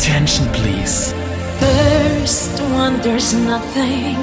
attention, 0.00 0.46
please. 0.54 1.12
First 1.60 2.58
one, 2.72 3.00
there's 3.02 3.34
nothing 3.34 4.16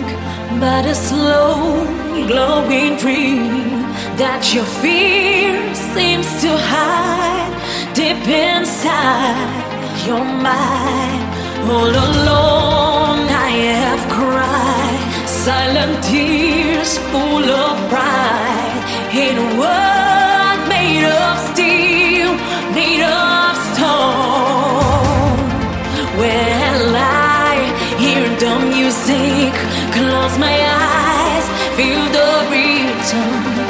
but 0.59 0.83
a 0.85 0.95
slow 0.95 1.85
glowing 2.25 2.97
dream 2.97 3.85
that 4.17 4.41
your 4.55 4.65
fear 4.81 5.53
seems 5.93 6.27
to 6.41 6.49
hide 6.73 7.53
deep 7.93 8.25
inside 8.27 9.61
your 10.07 10.25
mind. 10.49 11.25
All 11.69 11.93
alone, 12.09 13.29
I 13.47 13.51
have 13.77 14.01
cried 14.17 15.27
silent 15.27 16.03
tears 16.05 16.97
full 17.11 17.45
of 17.65 17.75
pride 17.93 18.83
in 19.13 19.35
a 19.45 19.49
world 19.61 20.59
made 20.73 21.05
of 21.05 21.33
steel, 21.51 22.33
made 22.73 23.03
of 23.05 23.53
stone. 23.75 24.26
The 28.97 29.13
music, 29.13 29.53
close 29.93 30.37
my 30.39 30.57
eyes, 30.57 31.45
feel 31.77 32.03
the 32.17 32.45
rhythm, 32.49 33.29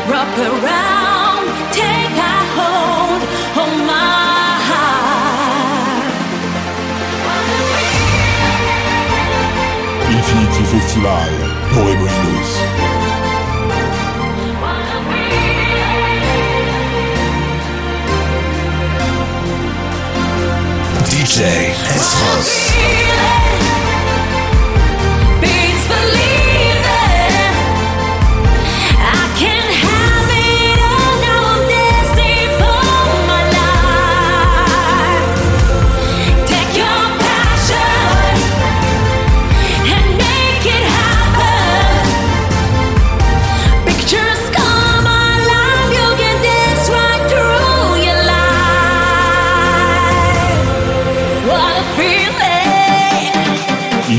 wrap 0.10 0.38
around, 0.38 1.46
take 1.74 2.18
a 2.18 2.38
hold 2.56 3.22
of 3.62 3.72
my 3.86 4.62
heart. 4.70 6.14
Infinity 10.16 10.64
Festival, 10.72 11.32
Torremolinos. 11.74 12.52
DJ 21.10 21.40
S.Ross. 21.96 22.52
Beats 23.58 23.77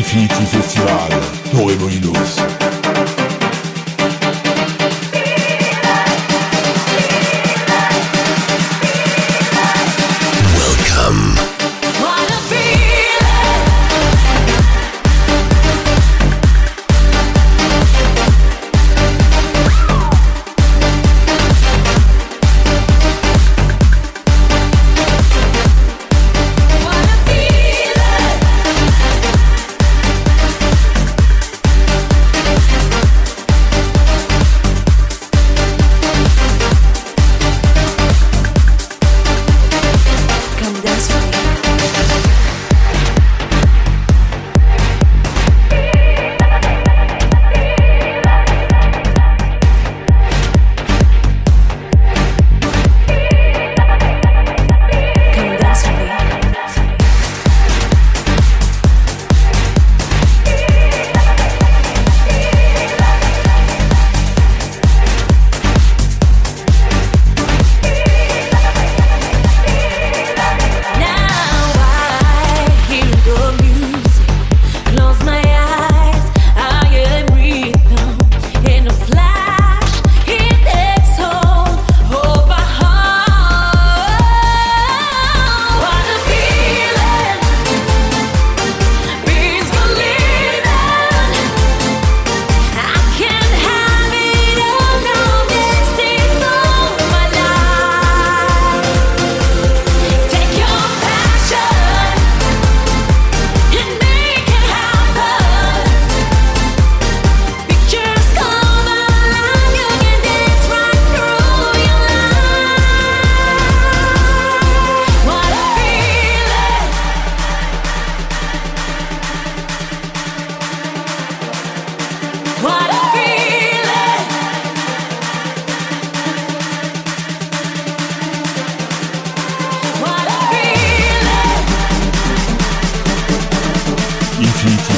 Finici 0.09 0.47
Festival. 0.47 1.21
2012 1.53 2.68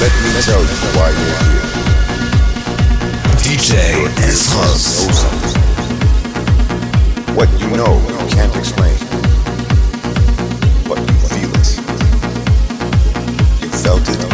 Let 0.00 0.12
me 0.22 0.40
tell 0.40 0.62
you 0.62 0.66
why 0.96 1.10
you're 1.10 1.38
here. 1.44 1.60
DJ 3.44 3.74
S.Ross. 4.30 4.84
What 7.36 7.50
you 7.60 7.68
know, 7.76 8.00
you 8.08 8.16
can't 8.30 8.56
explain. 8.56 8.96
But 10.88 11.00
you 11.00 11.16
feel 11.28 11.52
it. 11.52 11.68
You 13.60 13.68
felt 13.68 14.08
it. 14.08 14.29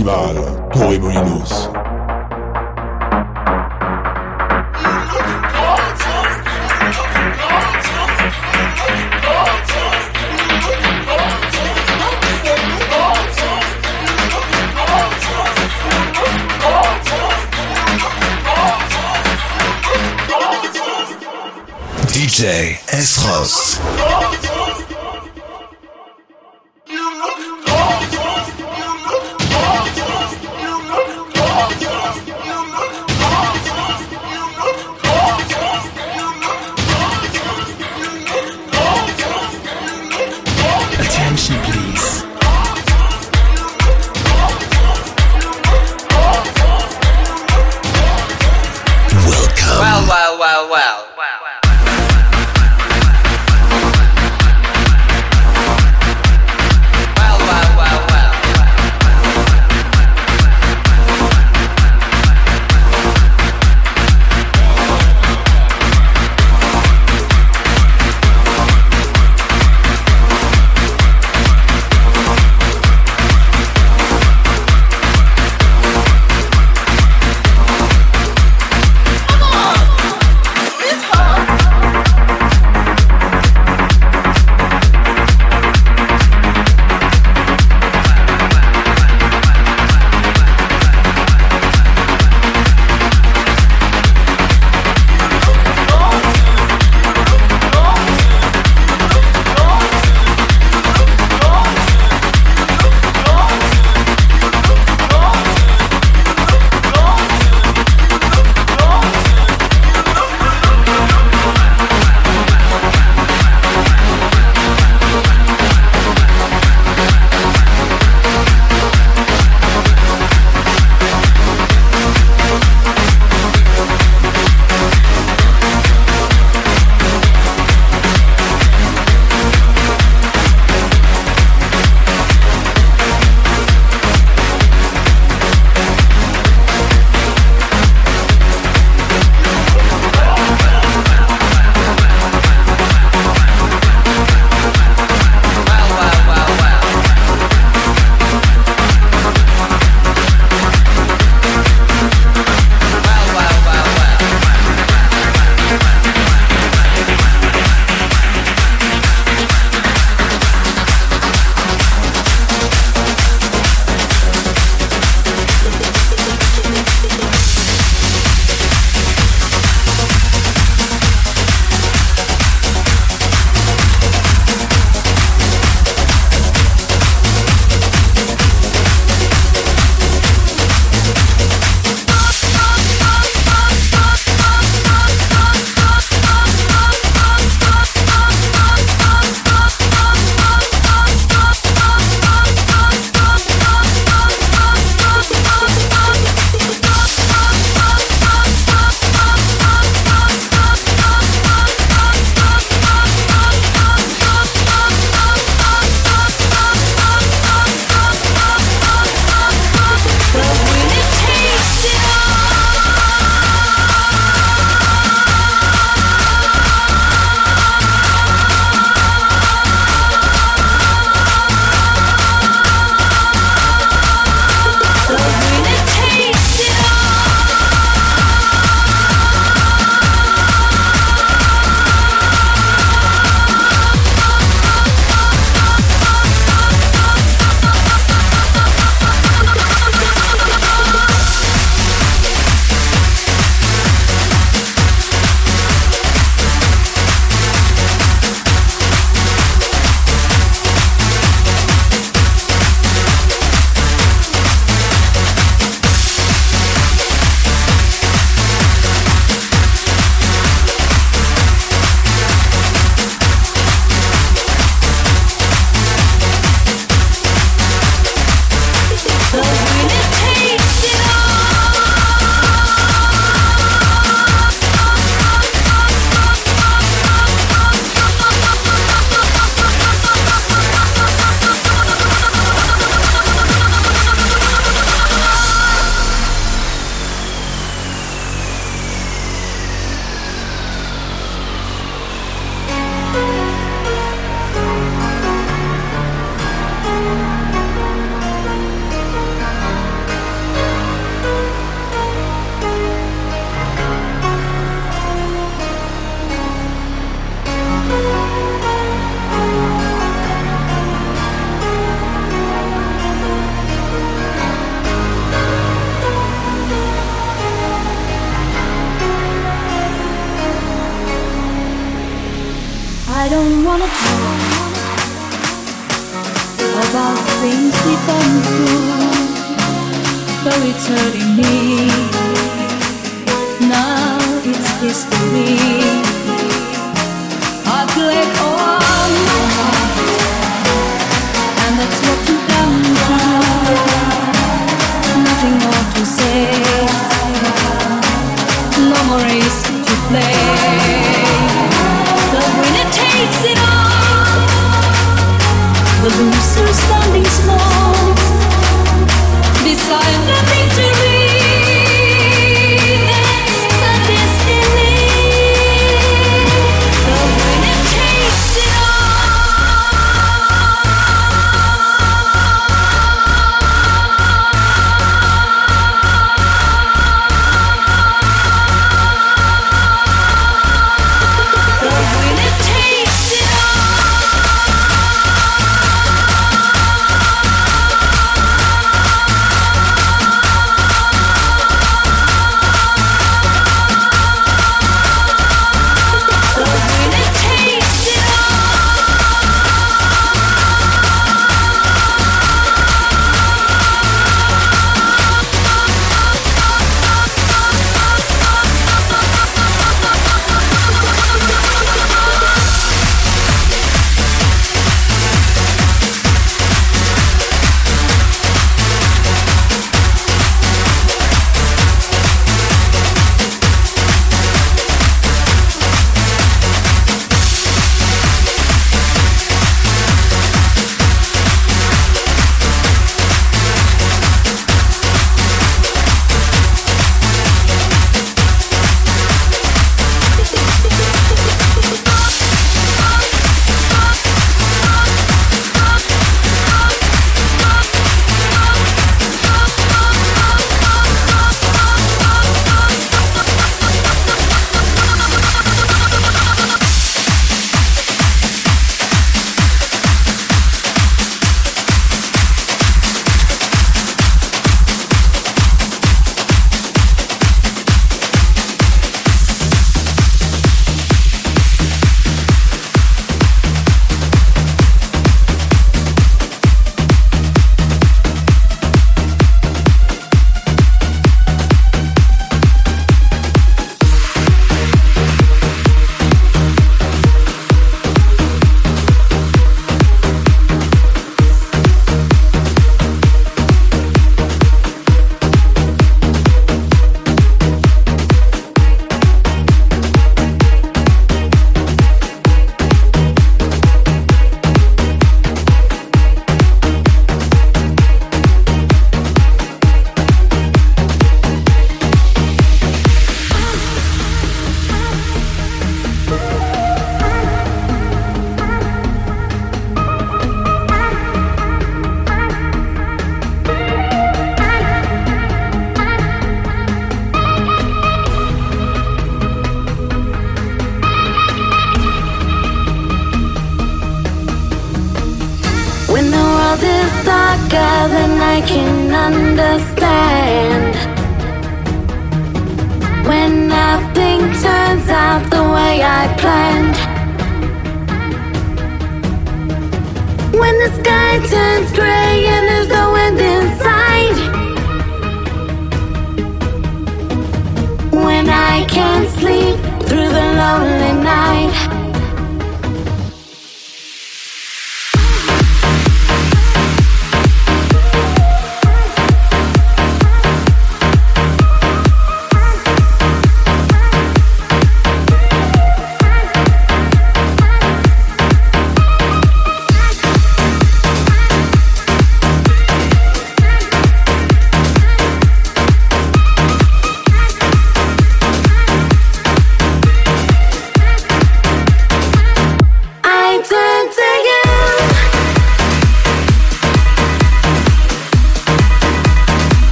Festival, 0.00 0.49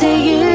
to 0.00 0.18
you. 0.18 0.45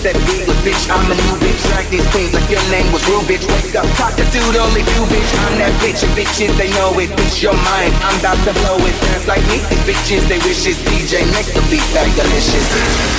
bitch 0.00 0.12
that 0.12 0.16
we 0.28 0.40
with 0.48 0.60
bitch. 0.64 0.88
I'm 0.88 1.04
a 1.10 1.14
new 1.14 1.36
bitch. 1.40 1.60
Drag 1.68 1.86
these 1.92 2.06
queens 2.12 2.32
like 2.32 2.48
your 2.48 2.62
name 2.72 2.88
was 2.92 3.04
Ru, 3.08 3.20
bitch. 3.28 3.44
Wake 3.44 3.76
up, 3.76 3.86
cock 3.96 4.16
a 4.16 4.24
dude, 4.32 4.56
only 4.56 4.80
you, 4.80 5.02
bitch. 5.12 5.30
I'm 5.44 5.60
that 5.60 5.72
bitch, 5.80 6.00
and 6.04 6.12
bitches, 6.16 6.52
they 6.56 6.72
know 6.76 6.92
it. 6.96 7.12
Bitch, 7.16 7.42
your 7.42 7.56
mind. 7.68 7.92
I'm 8.00 8.16
about 8.20 8.40
to 8.48 8.52
blow 8.64 8.80
it. 8.80 8.94
Dance 9.04 9.26
like 9.28 9.44
me. 9.48 9.60
These 9.68 9.84
bitches, 9.84 10.24
they 10.28 10.40
wish 10.44 10.64
it's 10.64 10.80
DJ. 10.88 11.24
make 11.36 11.48
the 11.52 11.60
beat 11.68 11.84
back 11.92 12.08
delicious. 12.16 12.66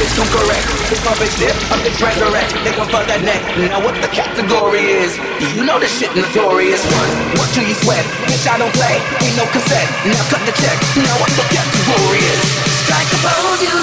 It's 0.01 0.13
too 0.17 0.25
correct. 0.33 0.65
This 0.89 1.01
my 1.05 1.13
bitch 1.21 1.35
dip. 1.37 1.55
I'm 1.69 1.81
the 1.85 1.91
resurrect. 2.01 2.57
They 2.65 2.73
gon' 2.73 2.89
fuck 2.89 3.05
that 3.07 3.21
neck. 3.21 3.41
Now 3.69 3.81
what 3.81 3.95
the 4.01 4.09
category 4.09 5.05
is? 5.05 5.17
You 5.53 5.63
know 5.65 5.77
this 5.77 5.93
shit 5.93 6.13
notorious. 6.17 6.81
What? 6.89 7.45
What 7.45 7.49
do 7.53 7.61
you 7.61 7.77
sweat? 7.77 8.05
Bitch, 8.25 8.45
I 8.49 8.57
don't 8.57 8.73
play. 8.73 8.97
Ain't 9.21 9.37
no 9.37 9.45
cassette. 9.53 9.89
Now 10.09 10.23
cut 10.33 10.41
the 10.49 10.53
check. 10.57 10.77
Now 10.97 11.15
what 11.21 11.31
the 11.37 11.45
category 11.45 12.21
is? 12.25 12.41
Strike 12.81 13.13
a 13.13 13.17
pose, 13.21 13.61
you 13.61 13.80